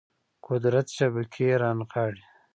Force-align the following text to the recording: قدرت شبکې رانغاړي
قدرت 0.47 0.87
شبکې 0.97 1.45
رانغاړي 1.61 2.23